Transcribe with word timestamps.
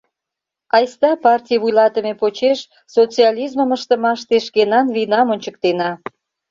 Айста 0.75 1.11
партий 1.25 1.59
вуйлатыме 1.61 2.13
почеш 2.21 2.59
социализмым 2.95 3.69
ыштымаште 3.77 4.35
шкенан 4.47 4.87
вийнам 4.95 5.27
ончыктена! 5.33 5.91